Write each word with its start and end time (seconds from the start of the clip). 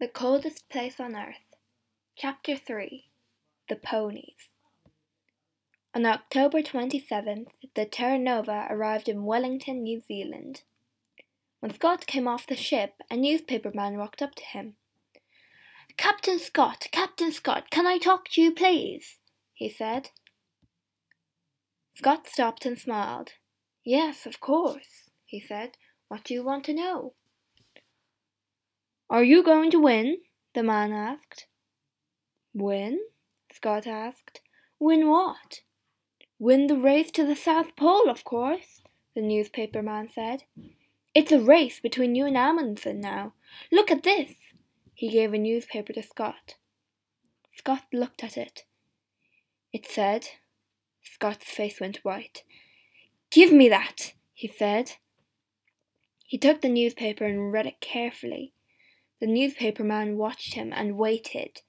The 0.00 0.06
Coldest 0.06 0.68
Place 0.68 1.00
on 1.00 1.16
Earth. 1.16 1.56
Chapter 2.16 2.56
3 2.56 3.10
The 3.68 3.74
Ponies. 3.74 4.50
On 5.92 6.06
October 6.06 6.62
27th, 6.62 7.48
the 7.74 7.84
Terra 7.84 8.16
Nova 8.16 8.68
arrived 8.70 9.08
in 9.08 9.24
Wellington, 9.24 9.82
New 9.82 10.00
Zealand. 10.06 10.62
When 11.58 11.74
Scott 11.74 12.06
came 12.06 12.28
off 12.28 12.46
the 12.46 12.54
ship, 12.54 13.02
a 13.10 13.16
newspaper 13.16 13.72
man 13.74 13.98
walked 13.98 14.22
up 14.22 14.36
to 14.36 14.44
him. 14.44 14.76
Captain 15.96 16.38
Scott, 16.38 16.86
Captain 16.92 17.32
Scott, 17.32 17.68
can 17.68 17.84
I 17.88 17.98
talk 17.98 18.28
to 18.28 18.40
you, 18.40 18.54
please? 18.54 19.16
he 19.52 19.68
said. 19.68 20.10
Scott 21.96 22.28
stopped 22.28 22.64
and 22.64 22.78
smiled. 22.78 23.30
Yes, 23.84 24.26
of 24.26 24.38
course, 24.38 25.10
he 25.26 25.40
said. 25.40 25.70
What 26.06 26.22
do 26.22 26.34
you 26.34 26.44
want 26.44 26.62
to 26.66 26.72
know? 26.72 27.14
Are 29.10 29.24
you 29.24 29.42
going 29.42 29.70
to 29.70 29.80
win? 29.80 30.18
the 30.54 30.62
man 30.62 30.92
asked. 30.92 31.46
Win? 32.52 32.98
Scott 33.50 33.86
asked. 33.86 34.40
Win 34.78 35.08
what? 35.08 35.62
Win 36.38 36.66
the 36.66 36.76
race 36.76 37.10
to 37.12 37.24
the 37.24 37.34
South 37.34 37.74
Pole, 37.74 38.10
of 38.10 38.22
course, 38.24 38.82
the 39.14 39.22
newspaper 39.22 39.82
man 39.82 40.08
said. 40.14 40.44
It's 41.14 41.32
a 41.32 41.40
race 41.40 41.80
between 41.80 42.14
you 42.14 42.26
and 42.26 42.36
Amundsen 42.36 43.00
now. 43.00 43.32
Look 43.72 43.90
at 43.90 44.02
this. 44.02 44.34
He 44.94 45.08
gave 45.08 45.32
a 45.32 45.38
newspaper 45.38 45.94
to 45.94 46.02
Scott. 46.02 46.56
Scott 47.56 47.84
looked 47.92 48.22
at 48.22 48.36
it. 48.36 48.64
It 49.72 49.86
said, 49.86 50.28
Scott's 51.02 51.50
face 51.50 51.80
went 51.80 52.04
white. 52.04 52.42
Give 53.30 53.52
me 53.52 53.70
that, 53.70 54.12
he 54.34 54.48
said. 54.48 54.92
He 56.24 56.36
took 56.36 56.60
the 56.60 56.68
newspaper 56.68 57.24
and 57.24 57.52
read 57.52 57.66
it 57.66 57.80
carefully. 57.80 58.52
The 59.20 59.26
newspaper 59.26 59.82
man 59.82 60.16
watched 60.16 60.54
him 60.54 60.72
and 60.72 60.96
waited. 60.96 61.62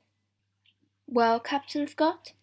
Well, 1.07 1.39
Captain 1.39 1.87
Scott, 1.87 2.33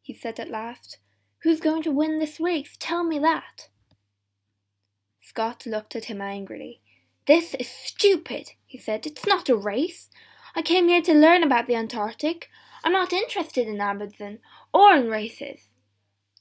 he 0.00 0.14
said 0.14 0.40
at 0.40 0.50
last, 0.50 0.98
who's 1.42 1.60
going 1.60 1.82
to 1.82 1.90
win 1.90 2.18
this 2.18 2.40
race? 2.40 2.76
Tell 2.78 3.04
me 3.04 3.18
that. 3.18 3.68
Scott 5.20 5.66
looked 5.66 5.94
at 5.94 6.06
him 6.06 6.22
angrily. 6.22 6.80
This 7.26 7.54
is 7.54 7.68
stupid, 7.68 8.52
he 8.64 8.78
said. 8.78 9.06
It's 9.06 9.26
not 9.26 9.48
a 9.48 9.56
race. 9.56 10.08
I 10.54 10.62
came 10.62 10.88
here 10.88 11.02
to 11.02 11.14
learn 11.14 11.42
about 11.42 11.66
the 11.66 11.74
Antarctic. 11.74 12.48
I'm 12.82 12.92
not 12.92 13.12
interested 13.12 13.66
in 13.66 13.80
Amundsen 13.80 14.38
or 14.72 14.94
in 14.94 15.08
races. 15.08 15.60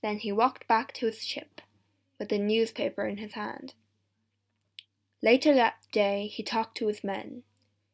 Then 0.01 0.17
he 0.17 0.31
walked 0.31 0.67
back 0.67 0.93
to 0.93 1.05
his 1.05 1.23
ship 1.23 1.61
with 2.19 2.29
the 2.29 2.37
newspaper 2.37 3.07
in 3.07 3.17
his 3.17 3.33
hand. 3.33 3.73
Later 5.21 5.53
that 5.55 5.75
day 5.91 6.27
he 6.27 6.43
talked 6.43 6.77
to 6.77 6.87
his 6.87 7.03
men. 7.03 7.43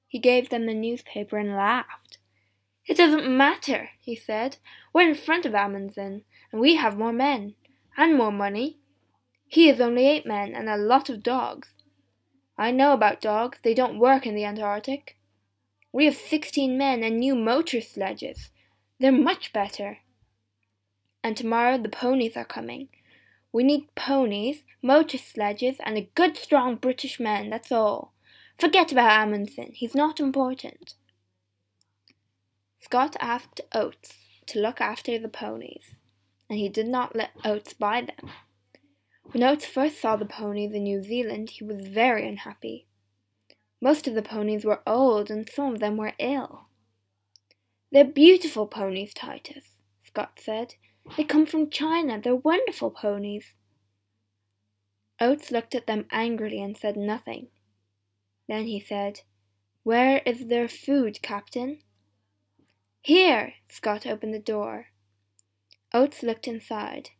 He 0.09 0.19
gave 0.19 0.49
them 0.49 0.65
the 0.65 0.73
newspaper 0.73 1.37
and 1.37 1.55
laughed. 1.55 2.17
It 2.85 2.97
doesn't 2.97 3.37
matter, 3.37 3.91
he 4.01 4.15
said. 4.15 4.57
We're 4.91 5.07
in 5.07 5.15
front 5.15 5.45
of 5.45 5.53
Amundsen, 5.53 6.23
and 6.51 6.59
we 6.59 6.75
have 6.75 6.97
more 6.97 7.13
men, 7.13 7.53
and 7.95 8.17
more 8.17 8.31
money. 8.31 8.79
He 9.47 9.67
has 9.67 9.79
only 9.79 10.07
eight 10.07 10.25
men 10.25 10.55
and 10.55 10.67
a 10.67 10.75
lot 10.75 11.09
of 11.09 11.21
dogs. 11.21 11.69
I 12.57 12.71
know 12.71 12.93
about 12.93 13.21
dogs, 13.21 13.59
they 13.63 13.75
don't 13.75 13.99
work 13.99 14.25
in 14.25 14.33
the 14.33 14.45
Antarctic. 14.45 15.15
We 15.93 16.05
have 16.05 16.15
sixteen 16.15 16.77
men 16.77 17.03
and 17.03 17.19
new 17.19 17.35
motor 17.35 17.79
sledges. 17.79 18.49
They're 18.99 19.11
much 19.11 19.53
better. 19.53 19.99
And 21.23 21.37
tomorrow 21.37 21.77
the 21.77 21.89
ponies 21.89 22.35
are 22.35 22.45
coming. 22.45 22.89
We 23.51 23.63
need 23.63 23.93
ponies, 23.95 24.63
motor 24.81 25.19
sledges, 25.19 25.77
and 25.85 25.97
a 25.97 26.09
good 26.15 26.37
strong 26.37 26.75
British 26.75 27.19
man, 27.19 27.49
that's 27.49 27.71
all. 27.71 28.13
Forget 28.59 28.91
about 28.91 29.21
Amundsen, 29.21 29.71
he's 29.73 29.95
not 29.95 30.19
important. 30.19 30.95
Scott 32.77 33.15
asked 33.21 33.61
Oates 33.73 34.13
to 34.47 34.59
look 34.59 34.81
after 34.81 35.17
the 35.17 35.29
ponies, 35.29 35.95
and 36.49 36.59
he 36.59 36.67
did 36.67 36.87
not 36.87 37.15
let 37.15 37.31
Oates 37.45 37.73
buy 37.73 38.01
them. 38.01 38.31
When 39.31 39.43
Oates 39.43 39.65
first 39.65 40.01
saw 40.01 40.17
the 40.17 40.25
ponies 40.25 40.73
in 40.73 40.83
New 40.83 41.01
Zealand, 41.03 41.51
he 41.51 41.63
was 41.63 41.87
very 41.87 42.27
unhappy. 42.27 42.85
Most 43.81 44.07
of 44.07 44.13
the 44.15 44.21
ponies 44.21 44.65
were 44.65 44.81
old, 44.85 45.31
and 45.31 45.49
some 45.49 45.75
of 45.75 45.79
them 45.79 45.95
were 45.95 46.13
ill. 46.19 46.65
They're 47.93 48.03
beautiful 48.03 48.67
ponies, 48.67 49.13
Titus, 49.13 49.65
Scott 50.05 50.39
said. 50.43 50.75
They 51.15 51.23
come 51.23 51.45
from 51.45 51.69
China. 51.69 52.19
They're 52.21 52.35
wonderful 52.35 52.91
ponies. 52.91 53.53
Oates 55.21 55.49
looked 55.49 55.75
at 55.75 55.87
them 55.87 56.07
angrily 56.11 56.61
and 56.61 56.75
said 56.77 56.97
nothing. 56.97 57.47
Then 58.49 58.65
he 58.65 58.79
said, 58.79 59.21
Where 59.83 60.23
is 60.25 60.47
their 60.47 60.67
food, 60.67 61.21
Captain? 61.21 61.79
Here! 62.99 63.53
Scott 63.69 64.07
opened 64.07 64.33
the 64.33 64.39
door. 64.39 64.87
Oates 65.93 66.23
looked 66.23 66.47
inside. 66.47 67.11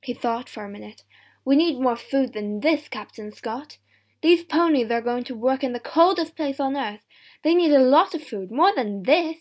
He 0.00 0.14
thought 0.14 0.48
for 0.48 0.64
a 0.64 0.70
minute. 0.70 1.04
We 1.44 1.56
need 1.56 1.78
more 1.78 1.94
food 1.94 2.32
than 2.32 2.60
this, 2.60 2.88
Captain 2.88 3.30
Scott. 3.32 3.76
These 4.22 4.44
ponies 4.44 4.90
are 4.90 5.02
going 5.02 5.24
to 5.24 5.34
work 5.34 5.62
in 5.62 5.74
the 5.74 5.78
coldest 5.78 6.34
place 6.34 6.58
on 6.58 6.74
earth. 6.74 7.04
They 7.44 7.54
need 7.54 7.72
a 7.72 7.78
lot 7.78 8.14
of 8.14 8.22
food, 8.24 8.50
more 8.50 8.74
than 8.74 9.02
this. 9.02 9.36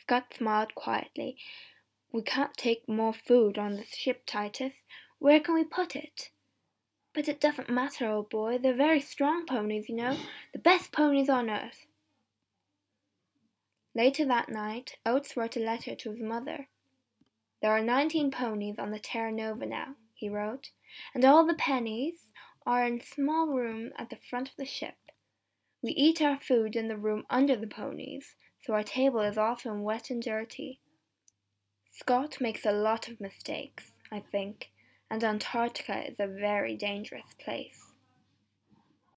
Scott 0.00 0.32
smiled 0.38 0.76
quietly. 0.76 1.36
We 2.12 2.22
can't 2.22 2.56
take 2.56 2.88
more 2.88 3.12
food 3.12 3.58
on 3.58 3.74
the 3.74 3.84
ship, 3.84 4.22
Titus. 4.24 4.74
Where 5.18 5.40
can 5.40 5.54
we 5.54 5.64
put 5.64 5.96
it? 5.96 6.30
But 7.20 7.28
it 7.28 7.38
doesn't 7.38 7.68
matter, 7.68 8.08
old 8.08 8.30
boy. 8.30 8.56
They're 8.56 8.72
very 8.72 9.02
strong 9.02 9.44
ponies, 9.44 9.90
you 9.90 9.94
know. 9.94 10.16
The 10.54 10.58
best 10.58 10.90
ponies 10.90 11.28
on 11.28 11.50
earth. 11.50 11.84
Later 13.94 14.24
that 14.24 14.48
night, 14.48 14.96
Oates 15.04 15.36
wrote 15.36 15.54
a 15.54 15.60
letter 15.60 15.94
to 15.94 16.12
his 16.12 16.22
mother. 16.22 16.68
There 17.60 17.72
are 17.72 17.82
nineteen 17.82 18.30
ponies 18.30 18.78
on 18.78 18.90
the 18.90 18.98
Terra 18.98 19.30
Nova 19.30 19.66
now, 19.66 19.96
he 20.14 20.30
wrote, 20.30 20.70
and 21.14 21.22
all 21.26 21.44
the 21.44 21.52
pennies 21.52 22.14
are 22.64 22.86
in 22.86 23.02
a 23.02 23.04
small 23.04 23.48
room 23.48 23.90
at 23.98 24.08
the 24.08 24.16
front 24.30 24.48
of 24.48 24.56
the 24.56 24.64
ship. 24.64 24.96
We 25.82 25.90
eat 25.90 26.22
our 26.22 26.38
food 26.38 26.74
in 26.74 26.88
the 26.88 26.96
room 26.96 27.24
under 27.28 27.54
the 27.54 27.66
ponies, 27.66 28.34
so 28.64 28.72
our 28.72 28.82
table 28.82 29.20
is 29.20 29.36
often 29.36 29.82
wet 29.82 30.08
and 30.08 30.22
dirty. 30.22 30.80
Scott 31.92 32.38
makes 32.40 32.64
a 32.64 32.72
lot 32.72 33.08
of 33.08 33.20
mistakes, 33.20 33.90
I 34.10 34.20
think, 34.20 34.70
and 35.10 35.24
Antarctica 35.24 36.08
is 36.08 36.20
a 36.20 36.26
very 36.26 36.76
dangerous 36.76 37.34
place. 37.42 37.89